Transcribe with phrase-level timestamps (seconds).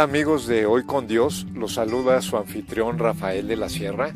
[0.00, 4.12] Amigos de Hoy con Dios, los saluda su anfitrión Rafael de la Sierra.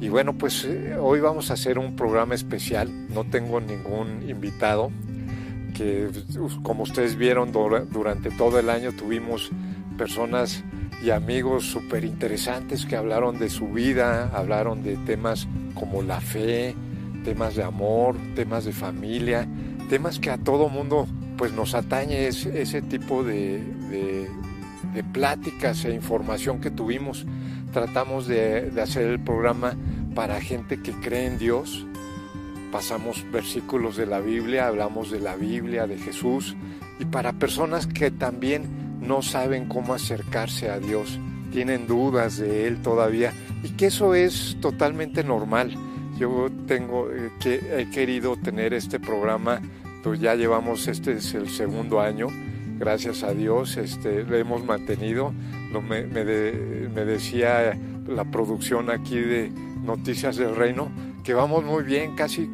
[0.00, 4.92] Y bueno pues eh, hoy vamos a hacer un programa especial, no tengo ningún invitado,
[5.76, 6.08] que
[6.62, 9.50] como ustedes vieron durante todo el año tuvimos
[9.98, 10.62] personas
[11.02, 16.76] y amigos súper interesantes que hablaron de su vida, hablaron de temas como la fe,
[17.24, 19.48] temas de amor, temas de familia,
[19.90, 23.60] temas que a todo mundo pues nos atañe ese, tipo de
[25.02, 27.26] pláticas e información que tuvimos.
[27.72, 29.74] Tratamos de, hacer el programa
[30.14, 31.86] para gente que cree en Dios.
[32.70, 36.56] Pasamos versículos de la Biblia, hablamos de la Biblia, de Jesús,
[36.98, 41.18] y para personas que también no saben cómo acercarse a Dios,
[41.52, 45.74] tienen dudas de Él todavía, y que eso es totalmente normal.
[46.18, 49.60] Yo tengo eh, que he querido tener este programa,
[50.02, 52.28] pues ya llevamos este es el segundo año
[52.78, 55.32] gracias a Dios, este, lo hemos mantenido.
[55.88, 56.04] me,
[57.04, 59.50] decía la producción aquí de
[59.84, 60.90] Noticias del Reino
[61.24, 62.50] que vamos muy bien, casi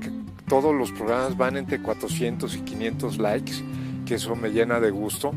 [0.46, 3.52] todos los programas van entre 400 y 500 likes,
[4.06, 5.32] que eso me llena de gusto.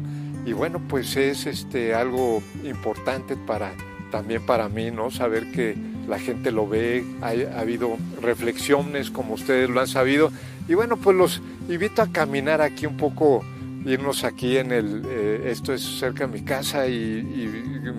[0.46, 3.72] Y bueno, pues es este, algo importante para,
[4.12, 5.10] también para mí, ¿no?
[5.10, 5.76] Saber que
[6.08, 10.32] la gente lo ve, ha, ha habido reflexiones como ustedes lo han sabido.
[10.68, 13.44] Y bueno, pues los invito a caminar aquí un poco
[13.86, 17.24] irnos aquí en el, eh, esto es cerca de mi casa y,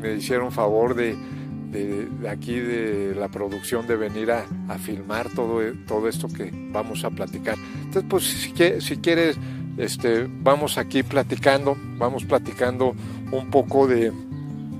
[0.01, 1.17] me hicieron favor de,
[1.71, 7.05] de, aquí de la producción de venir a, a, filmar todo, todo esto que vamos
[7.05, 7.57] a platicar.
[7.85, 9.37] Entonces, pues si, si quieres,
[9.77, 12.95] este, vamos aquí platicando, vamos platicando
[13.33, 14.13] un poco de,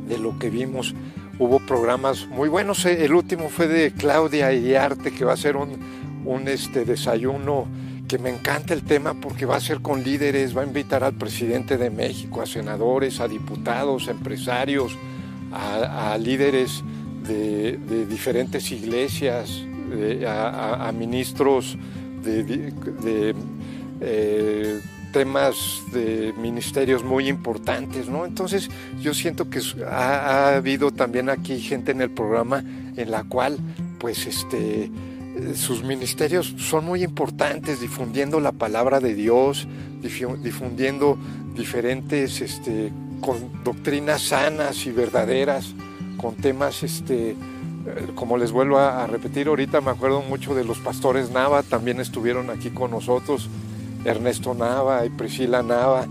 [0.09, 0.95] de lo que vimos.
[1.39, 5.79] Hubo programas muy buenos, el último fue de Claudia Iriarte, que va a ser un,
[6.25, 7.67] un este, desayuno
[8.19, 11.77] me encanta el tema porque va a ser con líderes, va a invitar al presidente
[11.77, 14.97] de México, a senadores, a diputados, a empresarios,
[15.53, 16.83] a, líderes
[17.27, 19.63] de, diferentes iglesias,
[20.27, 21.79] a, ministros
[22.23, 23.35] de,
[24.01, 24.81] eh,
[25.13, 28.27] temas de ministerios muy importantes, ¿no?
[28.27, 28.69] Entonces
[29.01, 32.65] yo siento que ha habido también aquí gente en el programa
[32.97, 33.59] en la cual
[34.01, 34.91] pues este
[35.55, 39.67] sus ministerios son muy importantes, difundiendo la palabra de Dios,
[40.01, 41.19] difundiendo
[41.55, 42.93] diferentes este,
[43.65, 45.75] doctrinas sanas y verdaderas,
[46.17, 47.37] con temas, este, eh,
[48.15, 52.51] como les vuelvo a, repetir ahorita, me acuerdo mucho de los pastores Nava, también estuvieron
[52.51, 53.49] aquí con nosotros,
[54.05, 56.07] Ernesto Nava y Priscila Nava,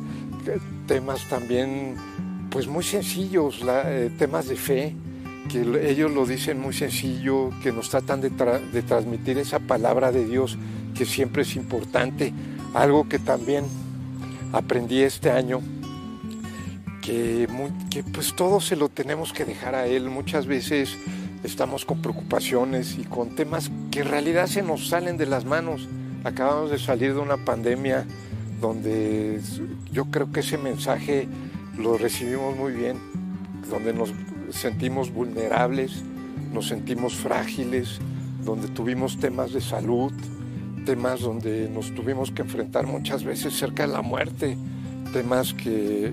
[0.87, 1.95] temas también
[2.49, 4.95] pues muy sencillos, eh, temas de fe,
[5.49, 10.57] que ellos lo dicen muy sencillo, que nos tratan de, transmitir esa palabra de Dios
[10.95, 12.33] que siempre es importante.
[12.73, 13.65] Algo que también
[14.51, 15.61] aprendí este año,
[17.01, 17.47] que,
[18.13, 20.09] pues todo se lo tenemos que dejar a Él.
[20.09, 20.97] Muchas veces
[21.43, 25.87] estamos con preocupaciones y con temas que en realidad se nos salen de las manos.
[26.23, 28.05] Acabamos de salir de una pandemia
[28.61, 29.41] donde
[29.91, 31.27] yo creo que ese mensaje
[31.77, 32.97] lo recibimos muy bien,
[33.69, 34.13] donde nos
[34.51, 36.03] sentimos vulnerables,
[36.53, 37.99] nos sentimos frágiles,
[38.43, 40.11] donde tuvimos temas de salud,
[40.85, 44.57] temas donde nos tuvimos que enfrentar muchas veces cerca de la muerte,
[45.13, 46.11] temas que,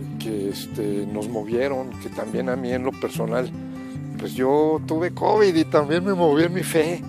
[0.51, 3.51] este, nos movieron, que también a mí en lo personal,
[4.19, 7.03] pues yo tuve COVID y también me movió en mi fe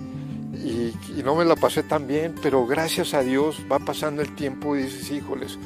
[0.54, 4.34] y, y, no me la pasé tan bien, pero gracias a Dios va pasando el
[4.34, 5.58] tiempo y dices, híjoles,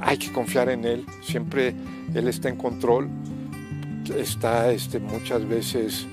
[0.00, 1.74] hay que confiar en Él, siempre
[2.14, 3.08] Él está en control
[4.10, 6.06] está este, muchas veces,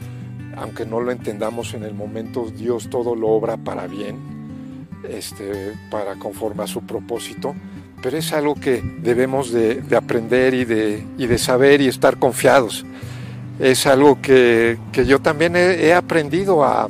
[0.58, 4.18] aunque no lo entendamos en el momento, Dios todo lo obra para bien,
[5.08, 7.56] este, para conforme a su propósito,
[8.02, 12.86] pero es algo que debemos de, aprender y de, y de, saber y estar confiados.
[13.60, 16.90] Es algo que, yo también he, aprendido a,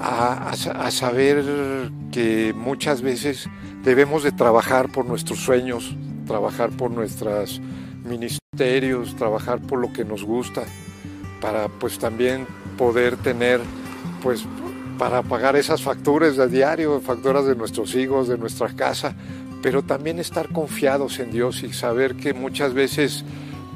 [0.00, 1.44] a, saber
[2.10, 3.48] que muchas veces
[3.84, 5.94] debemos de trabajar por nuestros sueños,
[6.26, 7.60] trabajar por nuestras
[8.04, 10.62] ministerios, trabajar por lo que nos gusta,
[11.40, 12.46] para pues también
[12.76, 13.60] poder tener
[14.22, 14.46] pues
[14.98, 19.14] para pagar esas facturas de diario, facturas de nuestros hijos, de nuestra casa,
[19.62, 23.24] pero también estar confiados en Dios y saber que muchas veces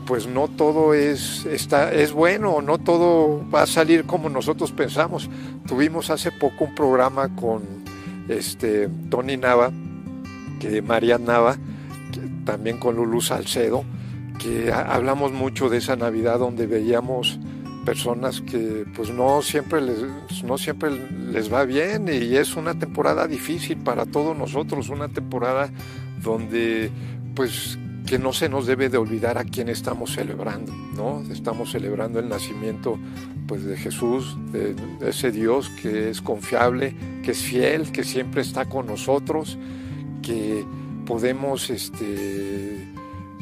[0.06, 5.28] pues no todo es, está, es bueno, no todo va a salir como nosotros pensamos.
[5.66, 7.62] Tuvimos hace poco un programa con
[8.28, 9.70] este, Tony Nava,
[10.60, 11.58] que María Nava,
[12.46, 13.84] también con Lulu Salcedo,
[14.38, 17.38] que hablamos mucho de esa Navidad donde veíamos
[17.84, 19.98] personas que pues no siempre les,
[20.44, 20.90] no siempre
[21.32, 25.70] les va bien y es una temporada difícil para todos nosotros, una temporada
[26.22, 26.90] donde
[27.34, 31.22] pues que no se nos debe de olvidar a quién estamos celebrando, ¿no?
[31.30, 32.98] Estamos celebrando el nacimiento
[33.46, 34.74] pues de Jesús, de,
[35.06, 39.58] ese Dios que es confiable, que es fiel, que siempre está con nosotros,
[40.22, 40.64] que
[41.04, 42.87] podemos este,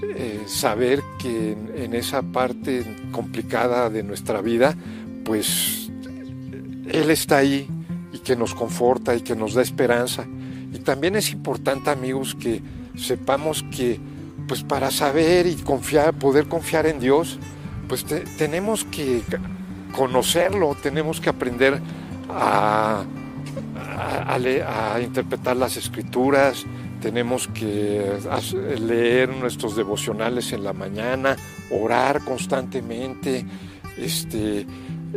[0.02, 4.74] eh, saber que en, esa parte complicada de nuestra vida,
[5.24, 5.90] pues
[6.88, 7.68] Él está ahí
[8.12, 10.26] y que nos conforta y que nos da esperanza.
[10.72, 12.60] Y también es importante, amigos, que
[12.96, 13.98] sepamos que
[14.46, 17.38] pues para saber y confiar, poder confiar en Dios,
[17.88, 19.22] pues tenemos que
[19.92, 21.80] conocerlo, tenemos que aprender
[22.28, 23.04] a,
[24.28, 26.64] a, interpretar las escrituras,
[27.06, 28.18] tenemos que
[28.80, 31.36] leer nuestros devocionales en la mañana,
[31.70, 33.46] orar constantemente,
[33.96, 34.66] este,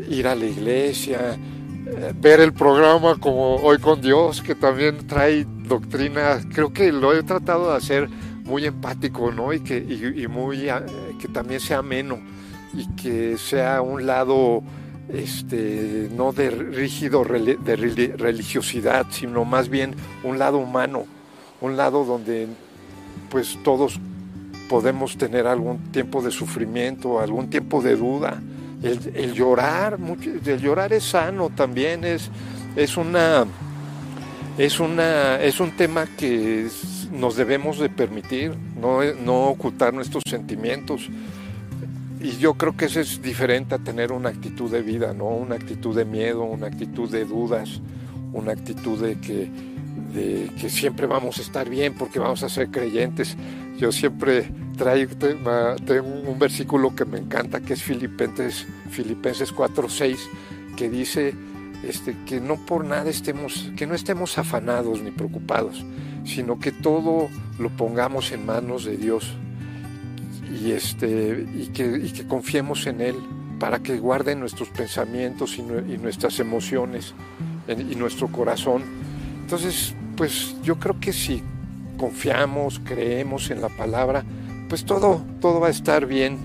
[0.07, 1.35] ir a la iglesia,
[1.87, 7.11] eh, ver el programa como Hoy con Dios, que también trae doctrina, creo que lo
[7.11, 8.07] he tratado de hacer
[8.43, 9.51] muy empático, ¿no?
[9.51, 10.67] Y que, y, muy,
[11.19, 12.19] que también sea ameno
[12.71, 14.61] y que sea un lado,
[15.11, 21.07] este, no de rígido religiosidad, sino más bien un lado humano,
[21.61, 22.47] un lado donde
[23.29, 23.99] pues todos
[24.69, 28.41] podemos tener algún tiempo de sufrimiento, algún tiempo de duda.
[28.81, 29.97] El, llorar,
[30.45, 32.29] el llorar es sano también, es,
[32.77, 33.45] es una
[34.57, 36.67] es una es un tema que
[37.11, 41.09] nos debemos de permitir, no, no ocultar nuestros sentimientos.
[42.21, 45.27] Y yo creo que eso es diferente a tener una actitud de vida, ¿no?
[45.27, 47.81] Una actitud de miedo, una actitud de dudas,
[48.33, 49.49] una actitud de que,
[50.13, 53.37] de que siempre vamos a estar bien porque vamos a ser creyentes.
[53.77, 60.17] Yo siempre traigo tengo un versículo que me encanta, que es Filipenses, Filipenses 4.6,
[60.75, 61.33] que dice
[61.83, 65.85] este, que no por nada estemos, que no estemos afanados ni preocupados,
[66.25, 69.33] sino que todo lo pongamos en manos de Dios
[70.61, 73.15] y, este, y, que, confiemos en Él
[73.59, 75.61] para que guarde nuestros pensamientos y,
[75.97, 77.13] nuestras emociones
[77.67, 78.83] y nuestro corazón.
[79.41, 81.41] Entonces, pues yo creo que si
[81.97, 84.25] confiamos, creemos en la palabra,
[84.67, 86.37] pues todo, todo va a estar bien.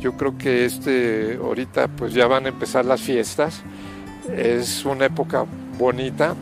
[0.00, 3.62] Yo creo que este, ahorita pues ya van a empezar las fiestas,
[4.36, 5.46] es una época
[5.78, 6.34] bonita,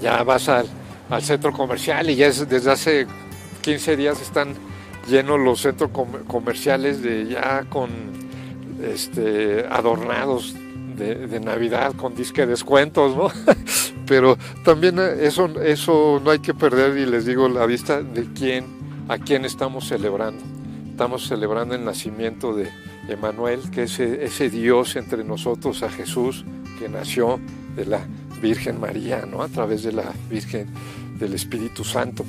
[0.00, 0.66] ya vas al,
[1.10, 3.06] al centro comercial y ya desde hace
[3.60, 4.54] 15 días están
[5.10, 5.90] llenos los centros
[6.26, 7.90] comerciales de ya con
[8.82, 10.54] este, adornados
[10.96, 13.30] de, Navidad con disque descuentos, ¿no?
[14.08, 18.64] Pero también eso, eso no hay que perder y les digo la vista de quién,
[19.08, 20.42] a quién estamos celebrando.
[20.90, 22.70] Estamos celebrando el nacimiento de
[23.08, 26.44] Emanuel, que es ese Dios entre nosotros, a Jesús,
[26.78, 27.38] que nació
[27.76, 28.00] de la
[28.40, 29.42] Virgen María, ¿no?
[29.42, 30.66] A través de la Virgen
[31.18, 32.24] del Espíritu Santo.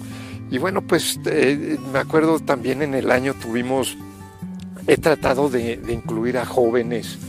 [0.52, 3.98] Y bueno, pues eh, me acuerdo también en el año tuvimos,
[4.88, 7.20] he tratado de, incluir a jóvenes,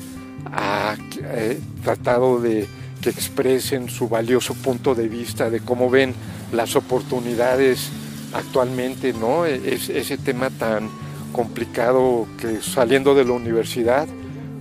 [0.46, 2.67] he eh, tratado de
[3.00, 6.14] que expresen su valioso punto de vista de cómo ven
[6.52, 7.91] las oportunidades
[8.32, 9.47] actualmente, ¿no?
[9.47, 10.88] E, es, ese tema tan
[11.32, 14.06] complicado que saliendo de la universidad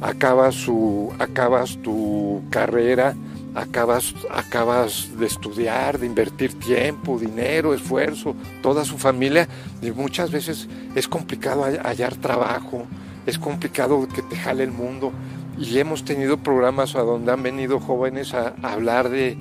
[0.02, 3.16] acabas, su, acabas tu carrera
[3.56, 9.48] acabas, acabas de estudiar, de invertir tiempo, dinero, esfuerzo, toda su familia,
[9.82, 12.86] y muchas veces es complicado hallar trabajo,
[13.26, 15.12] es complicado que te jale el mundo.
[15.60, 19.38] Y hemos tenido programas a donde han venido jóvenes a, hablar de,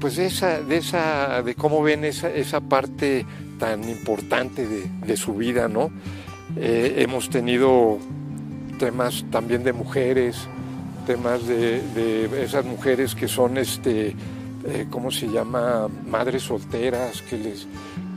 [0.00, 3.26] pues de esa, de esa, de cómo ven esa, esa parte
[3.58, 5.90] tan importante de, su vida, ¿no?
[6.56, 7.98] Eh, hemos tenido
[8.78, 10.48] temas también de mujeres,
[11.06, 14.16] temas de, esas mujeres que son, este,
[14.66, 15.88] eh, ¿cómo se llama?
[16.08, 17.66] Madres solteras, que, les,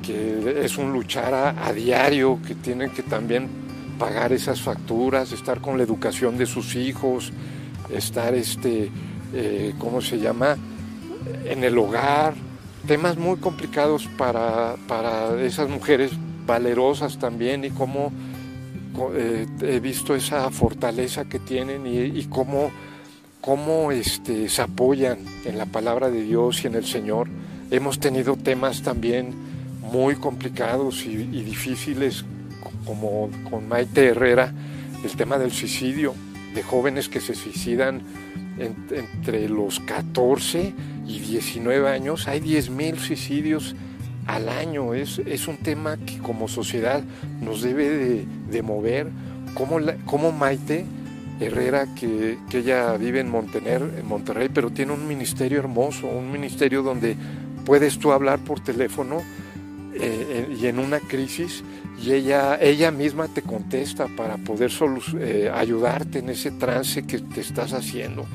[0.01, 3.64] que es un luchar a, diario, que tienen que también
[3.97, 7.31] pagar esas facturas, estar con la educación de sus hijos,
[7.89, 8.91] estar, este,
[9.33, 10.57] eh, ¿cómo se llama?
[11.45, 12.33] En el hogar,
[12.87, 16.11] temas muy complicados para, para esas mujeres
[16.45, 18.11] valerosas también y cómo
[19.13, 22.71] eh, he visto esa fortaleza que tienen y, cómo,
[23.41, 27.27] cómo este, se apoyan en la palabra de Dios y en el Señor.
[27.71, 29.33] Hemos tenido temas también
[29.81, 32.25] muy complicados y, difíciles,
[32.85, 34.53] como con Maite Herrera,
[35.03, 36.13] el tema del suicidio,
[36.53, 38.01] de jóvenes que se suicidan
[38.57, 40.73] entre los 14
[41.07, 42.27] y 19 años.
[42.27, 43.75] Hay 10.000 suicidios
[44.25, 44.93] al año.
[44.93, 47.03] Es, es un tema que como sociedad
[47.41, 49.09] nos debe de, mover.
[49.53, 50.85] Como, como Maite
[51.39, 57.15] Herrera, que, ella vive en, en Monterrey, pero tiene un ministerio hermoso, un ministerio donde
[57.65, 59.21] puedes tú hablar por teléfono
[59.99, 61.63] eh, y en una crisis
[62.01, 64.71] y ella, ella misma te contesta para poder
[65.19, 68.25] eh, ayudarte en ese trance que te estás haciendo.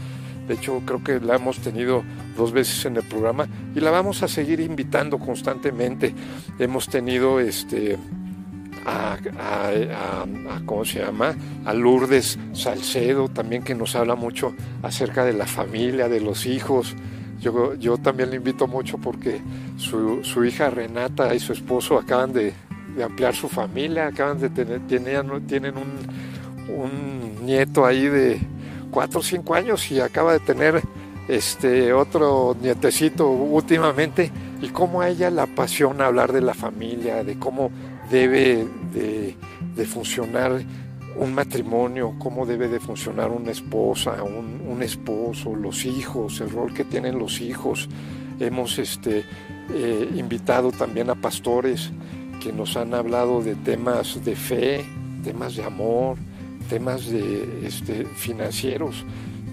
[0.49, 2.02] De hecho, creo que la hemos tenido
[2.37, 6.14] dos veces en el programa y la vamos a seguir invitando constantemente.
[6.59, 7.97] Hemos tenido este,
[8.87, 9.19] a,
[10.67, 11.37] ¿cómo se llama?
[11.64, 16.97] A Lourdes Salcedo también que nos habla mucho acerca de la familia, de los hijos.
[17.40, 19.40] Yo, yo también le invito mucho porque
[19.76, 22.52] su, su hija Renata y su esposo acaban de,
[23.02, 28.40] ampliar su familia, acaban de tener, tienen, tienen un, un, nieto ahí de
[28.90, 30.82] 4 o 5 años y acaba de tener
[31.28, 34.30] este otro nietecito últimamente.
[34.61, 37.70] Y cómo a ella la apasiona hablar de la familia, de cómo
[38.11, 39.35] debe de,
[39.75, 40.61] de funcionar
[41.17, 46.73] un matrimonio, cómo debe de funcionar una esposa, un, un, esposo, los hijos, el rol
[46.73, 47.88] que tienen los hijos.
[48.38, 49.25] Hemos este,
[49.73, 51.90] eh, invitado también a pastores
[52.43, 54.85] que nos han hablado de temas de fe,
[55.23, 56.17] temas de amor,
[56.69, 59.05] temas de este, financieros.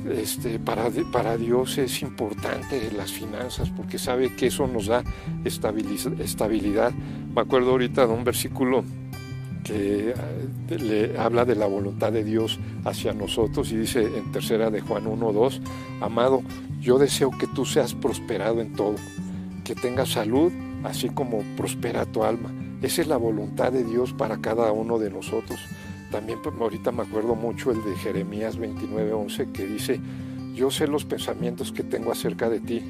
[0.10, 5.04] Este, para, para Dios es importante las finanzas porque sabe que eso nos da
[5.44, 6.94] estabilidad.
[7.36, 8.86] Me acuerdo ahorita de un versículo
[9.68, 10.14] que
[10.70, 14.82] eh, le habla de la voluntad de Dios hacia nosotros y dice en tercera de
[14.82, 15.60] Juan 1.2,
[16.02, 16.42] amado,
[16.80, 18.96] yo deseo que tú seas prosperado en todo,
[19.64, 20.52] que tengas salud,
[20.84, 22.52] así como prospera tu alma.
[22.82, 25.60] Esa es la voluntad de Dios para cada uno de nosotros.
[26.12, 30.00] También pues, ahorita me acuerdo mucho el de Jeremías 29:11 que dice,
[30.56, 32.82] yo sé los pensamientos que tengo acerca de ti,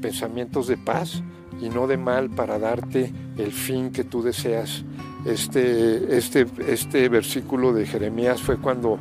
[0.00, 1.22] pensamientos de paz
[1.60, 4.84] y no de mal para darte el fin que tú deseas.
[5.26, 8.98] Este, este, este versículo de Jeremías fue cuando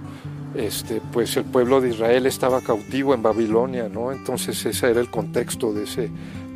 [0.55, 4.11] este, pues el pueblo de Israel estaba cautivo en Babilonia, ¿no?
[4.11, 6.09] Entonces ese era el contexto de ese,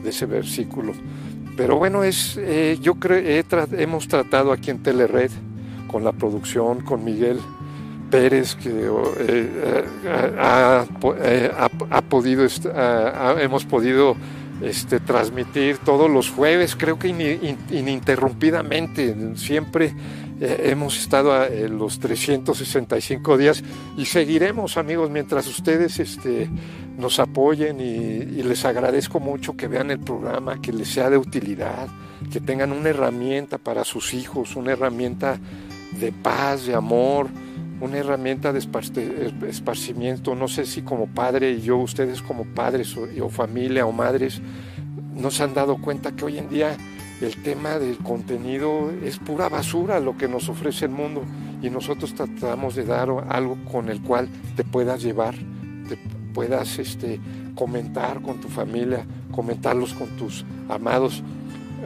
[0.04, 0.94] de ese versículo.
[1.56, 3.44] Pero bueno, es, eh, yo creo,
[3.78, 5.32] hemos tratado aquí en Telered
[5.88, 7.40] con la producción, con Miguel
[8.10, 9.84] Pérez, que eh,
[10.40, 10.86] ha,
[12.10, 12.48] podido,
[13.40, 14.16] hemos podido
[14.62, 17.08] este, transmitir todos los jueves, creo que
[17.72, 19.94] ininterrumpidamente, siempre
[20.42, 23.64] eh, hemos estado en los 365 días
[23.98, 26.50] y seguiremos amigos mientras ustedes este,
[26.98, 31.88] nos apoyen y, les agradezco mucho que vean el programa, que les sea de utilidad,
[32.32, 35.40] que tengan una herramienta para sus hijos, una herramienta
[36.00, 37.28] de paz, de amor,
[37.82, 40.36] una herramienta de esparcimiento.
[40.36, 44.42] No sé si como padre y yo, ustedes como padres o, familia o madres,
[45.16, 46.76] nos han dado cuenta que hoy en día
[47.22, 51.24] el tema del contenido es pura basura lo que nos ofrece el mundo
[51.62, 55.36] y nosotros tratamos de dar algo con el cual te puedas llevar,
[55.90, 55.98] te
[56.34, 57.20] puedas este,
[57.56, 61.22] comentar con tu familia, comentarlos con tus amados.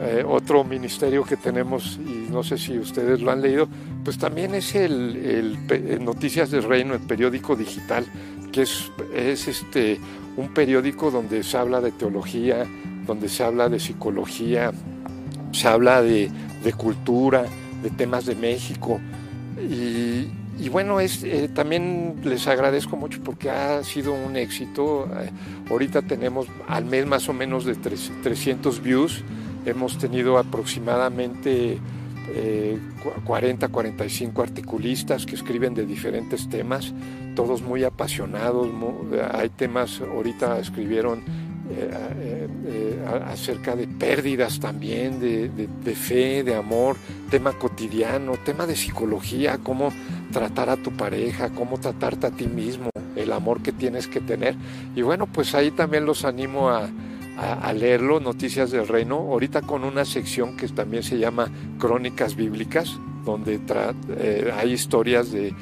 [0.00, 3.68] Eh, otro ministerio que tenemos, y no sé si ustedes lo han leído,
[4.04, 5.58] pues también es el,
[6.04, 8.04] Noticias del Reino, el periódico digital,
[8.52, 9.98] que es, es este,
[10.36, 12.66] un periódico donde se habla de teología,
[13.06, 14.72] donde se habla de psicología,
[15.52, 16.30] se habla de,
[16.76, 17.44] cultura,
[17.82, 19.00] de temas de México.
[19.58, 25.08] Y, bueno, es, eh, también les agradezco mucho porque ha sido un éxito.
[25.20, 25.30] Eh,
[25.70, 29.24] ahorita tenemos al mes más o menos de 300 views.
[29.66, 31.78] Hemos tenido aproximadamente
[33.24, 36.92] 40, eh, 45 articulistas que escriben de diferentes temas,
[37.34, 38.68] todos muy apasionados.
[39.32, 41.22] hay temas, ahorita escribieron
[41.70, 46.96] eh, eh, acerca de pérdidas también, de, fe, de amor,
[47.30, 49.90] tema cotidiano, tema de psicología, cómo
[50.30, 54.54] tratar a tu pareja, cómo tratarte a ti mismo, el amor que tienes que tener.
[54.94, 56.90] Y bueno, pues ahí también los animo a,
[57.74, 63.60] leerlo, Noticias del Reino, ahorita con una sección que también se llama Crónicas Bíblicas, donde
[64.56, 65.54] hay historias de,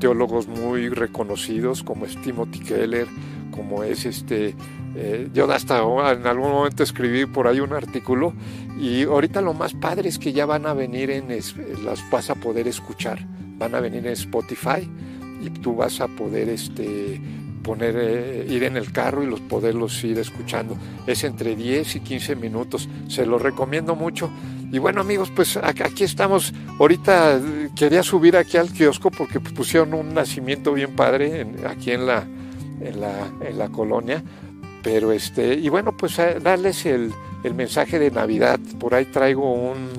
[0.00, 3.06] teólogos muy reconocidos como es Timothy Keller,
[3.52, 4.54] como es este,
[4.96, 8.32] eh, yo hasta en algún momento escribí por ahí un artículo
[8.80, 12.34] y ahorita lo más padre es que ya van a venir en, las vas a
[12.34, 13.24] poder escuchar,
[13.58, 14.88] van a venir en Spotify
[15.40, 17.20] y tú vas a poder este,
[17.68, 20.74] poner, eh, ir en el carro y los poderlos ir escuchando.
[21.06, 24.30] Es entre 10 y 15 minutos, se lo recomiendo mucho.
[24.72, 26.54] Y bueno amigos, pues aquí estamos.
[26.80, 27.38] Ahorita
[27.76, 32.26] quería subir aquí al kiosco porque pusieron un nacimiento bien padre aquí en la,
[32.80, 34.22] en la, en la colonia.
[34.82, 37.12] Pero este, y bueno, pues eh, darles el,
[37.44, 38.58] el, mensaje de Navidad.
[38.80, 39.90] Por ahí traigo un,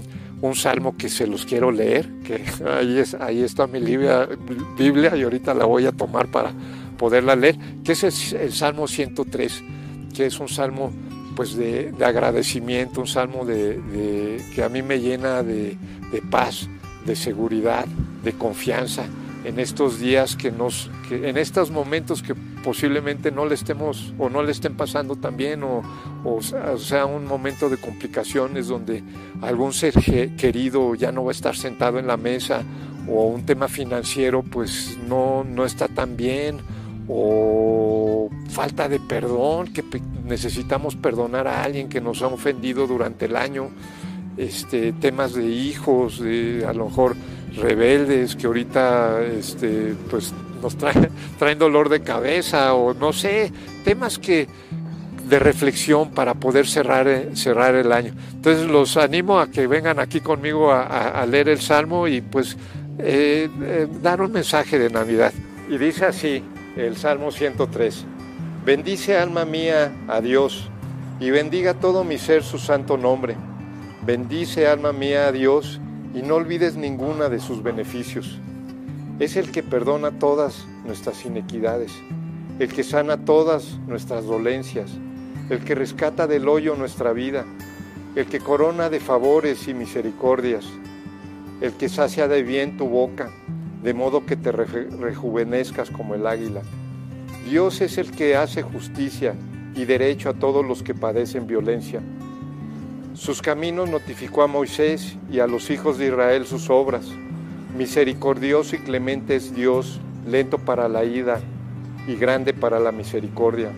[0.42, 4.28] un, salmo que se los quiero leer, que ahí, es, ahí está mi Biblia,
[4.76, 6.52] Biblia y ahorita la voy a tomar para
[7.00, 9.64] poderla leer, que es el, Salmo 103,
[10.14, 10.92] que es un salmo
[11.36, 15.78] pues de, agradecimiento, un salmo de, que a mí me llena de,
[16.30, 16.68] paz,
[17.06, 17.86] de seguridad,
[18.24, 19.06] de confianza
[19.46, 24.44] en estos días que nos, en estos momentos que posiblemente no le estemos o no
[24.44, 25.82] le estén pasando también o,
[26.26, 29.02] o, sea un momento de complicaciones donde
[29.42, 29.94] algún ser
[30.36, 32.64] querido ya no va a estar sentado en la mesa
[33.08, 36.58] o un tema financiero pues no, no está tan bien
[37.10, 39.84] o falta de perdón, que
[40.26, 43.72] necesitamos perdonar a alguien que nos ha ofendido durante el año,
[44.38, 47.16] este, temas de hijos, de a lo mejor
[47.56, 53.52] rebeldes que ahorita este, pues nos traen, traen dolor de cabeza o no sé,
[53.84, 54.48] temas que
[55.28, 58.14] de reflexión para poder cerrar, cerrar el año.
[58.34, 62.58] Entonces los animo a que vengan aquí conmigo a, leer el Salmo y pues
[62.98, 65.32] eh, eh, dar un mensaje de Navidad.
[65.70, 66.44] Y dice así,
[66.86, 68.06] el Salmo 103.
[68.66, 70.70] Bendice alma mía a Dios
[71.20, 73.36] y bendiga todo mi ser su santo nombre.
[74.06, 75.82] Bendice alma mía a Dios
[76.14, 78.40] y no olvides ninguna de sus beneficios.
[79.20, 81.92] Es el que perdona todas nuestras inequidades,
[82.60, 84.90] el que sana todas nuestras dolencias,
[85.50, 87.46] el que rescata del hoyo nuestra vida,
[88.16, 90.66] el que corona de favores y misericordias,
[91.60, 93.32] el que sacia de bien tu boca,
[93.84, 96.62] de modo que te rejuvenezcas como el águila.
[97.50, 99.36] Dios es el que hace justicia
[99.76, 102.02] y derecho a todos los que padecen violencia.
[103.14, 107.08] Sus caminos notificó a Moisés y a los hijos de Israel sus obras.
[107.78, 111.40] Misericordioso y clemente es Dios, lento para la ida
[112.08, 113.72] y grande para la misericordia.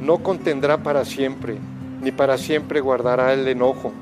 [0.00, 1.56] No contendrá para siempre,
[2.02, 3.92] ni para siempre guardará el enojo.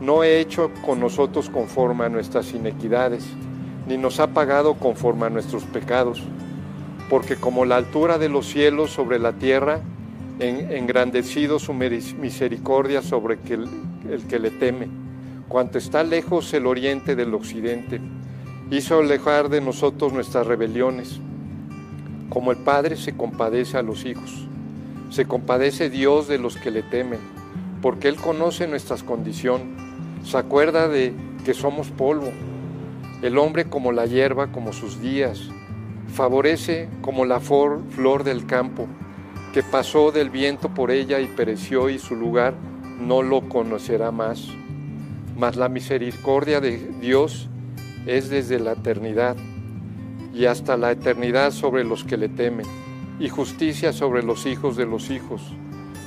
[0.00, 3.24] No he hecho con nosotros conforme a nuestras inequidades
[3.88, 6.22] ni nos ha pagado conforme a nuestros pecados,
[7.08, 9.80] porque como la altura de los cielos sobre la tierra,
[10.38, 13.66] en, engrandecido su misericordia sobre el,
[14.10, 14.88] el que le teme,
[15.48, 17.98] cuanto está lejos el oriente del occidente,
[18.70, 21.18] hizo alejar de nosotros nuestras rebeliones.
[22.28, 24.46] Como el Padre se compadece a los hijos,
[25.08, 27.20] se compadece Dios de los que le temen,
[27.80, 29.62] porque Él conoce nuestras condición,
[30.24, 31.14] se acuerda de
[31.46, 32.30] que somos polvo
[33.22, 35.50] el hombre como la hierba, como sus días,
[36.12, 38.86] favorece como la flor del campo,
[39.52, 42.54] que pasó del viento por ella y pereció y su lugar
[43.00, 44.48] no lo conocerá más.
[45.36, 47.48] Mas la misericordia de Dios
[48.06, 49.36] es desde la eternidad
[50.34, 52.66] y hasta la eternidad sobre los que le temen,
[53.18, 55.42] y justicia sobre los hijos de los hijos,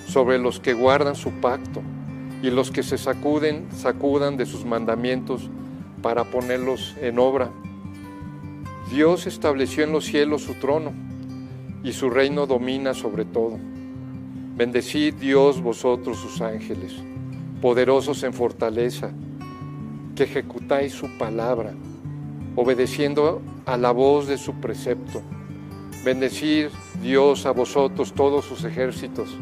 [0.08, 1.82] sobre los que guardan su pacto,
[2.42, 5.50] y los que se sacuden, sacudan de sus mandamientos,
[6.02, 7.52] para ponerlos en obra.
[8.92, 10.92] Dios estableció en los cielos su trono
[11.84, 13.58] y su reino domina sobre todo.
[14.56, 16.94] Bendecid Dios vosotros sus ángeles,
[17.62, 19.12] poderosos en fortaleza,
[20.16, 21.74] que ejecutáis su palabra,
[22.56, 25.22] obedeciendo a la voz de su precepto.
[26.04, 26.68] Bendecid
[27.02, 29.38] Dios a vosotros todos sus ejércitos,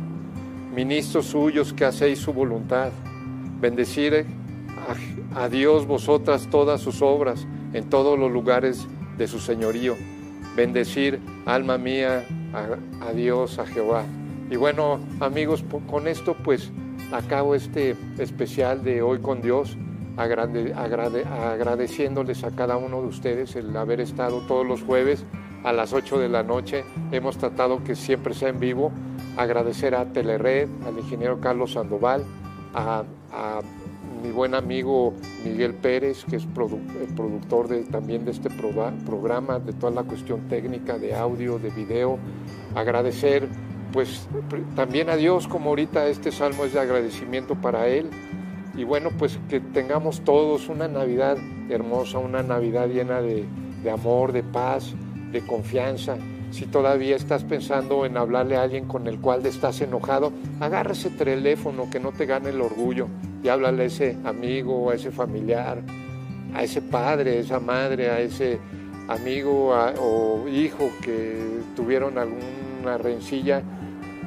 [0.76, 2.92] ministros suyos que hacéis su voluntad.
[3.60, 4.26] Bendecid
[5.36, 8.88] a Dios vosotras todas sus obras en todos los lugares
[9.18, 9.96] de su señorío.
[10.56, 12.26] Bendecir, alma mía,
[13.02, 14.04] a, Dios, a Jehová.
[14.50, 16.72] Y bueno, amigos, con esto pues
[17.12, 19.78] acabo este especial de hoy con Dios,
[20.18, 25.24] agradeciéndoles a cada uno de ustedes el haber estado todos los jueves
[25.64, 26.84] a las 8 de la noche.
[27.12, 28.92] Hemos tratado que siempre sea en vivo.
[29.38, 32.24] Agradecer a Telered, al ingeniero Carlos Sandoval,
[32.74, 33.04] a
[34.22, 39.92] mi buen amigo Miguel Pérez, que es productor de, también de este programa, de toda
[39.92, 42.18] la cuestión técnica de audio, de video.
[42.76, 43.48] Agradecer
[43.92, 44.28] pues
[44.76, 48.10] también a Dios, como ahorita este salmo es de agradecimiento para Él.
[48.76, 51.38] Y bueno, pues que tengamos todos una Navidad
[51.70, 53.46] hermosa, una Navidad llena de,
[53.84, 54.94] de amor, de paz,
[55.32, 56.18] de confianza.
[56.52, 61.10] Si todavía estás pensando en hablarle a alguien con el cual estás enojado, agarra ese
[61.10, 63.08] teléfono que no te gane el orgullo
[63.44, 65.82] y háblale a ese amigo, a ese familiar,
[66.54, 68.60] a ese padre, a esa madre, a ese
[69.08, 73.64] amigo o hijo que tuvieron alguna rencilla.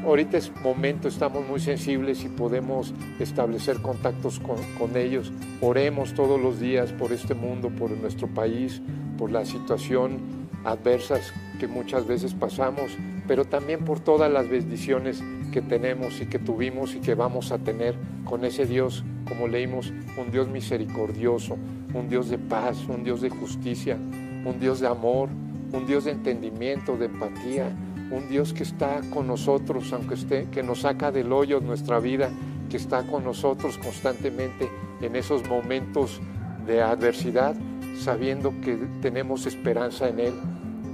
[0.05, 5.33] Ahorita es momento, estamos muy sensibles y podemos establecer contactos con, con ellos.
[5.61, 8.83] Oremos todos los días por este mundo, por nuestro país,
[9.17, 12.97] por la situación adversas que muchas veces pasamos,
[13.33, 17.57] pero también por todas las bendiciones que tenemos y que tuvimos y que vamos a
[17.57, 17.95] tener
[18.27, 21.57] con ese Dios, como leímos, un Dios misericordioso,
[21.95, 25.31] un Dios de paz, un Dios de justicia, un Dios de amor,
[25.73, 27.75] un Dios de entendimiento, de empatía,
[28.11, 32.29] un Dios que está con nosotros, aunque esté, que nos saca del hoyo nuestra vida,
[32.69, 34.69] que está con nosotros constantemente
[35.01, 36.21] en esos momentos
[36.67, 37.57] de adversidad,
[37.99, 40.35] sabiendo que tenemos esperanza en Él.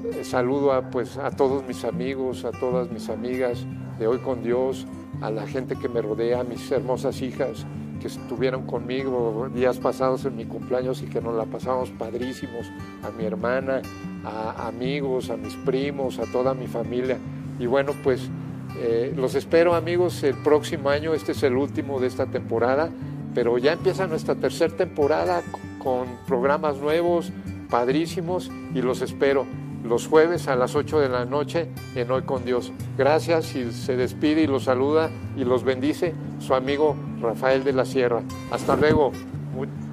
[0.04, 3.66] Eh, saludo a, pues, a todos mis amigos, a todas mis amigas
[3.98, 4.86] de Hoy con Dios,
[5.20, 7.66] a la gente que me rodea, a mis hermosas hijas
[8.00, 12.70] que estuvieron conmigo días pasados en mi cumpleaños y que nos la pasamos padrísimos,
[13.02, 13.82] a mi hermana,
[14.24, 17.18] a amigos, a mis primos, a toda mi familia.
[17.58, 18.30] Y bueno, pues
[18.78, 22.88] eh, los espero amigos el próximo año, este es el último de esta temporada,
[23.34, 25.42] pero ya empieza nuestra tercera temporada
[25.82, 27.32] con programas nuevos,
[27.68, 29.44] padrísimos, y los espero
[29.88, 32.72] los jueves a las 8 de la noche en Hoy con Dios.
[32.96, 37.84] Gracias y se despide y los saluda y los bendice su amigo Rafael de la
[37.84, 38.22] Sierra.
[38.50, 39.12] Hasta luego,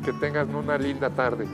[0.04, 1.46] que tengan una linda tarde.